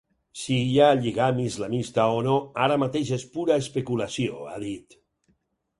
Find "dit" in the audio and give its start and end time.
4.71-4.99